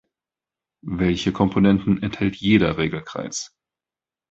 [0.83, 3.53] Welche Komponenten enthält jeder Regelkreis?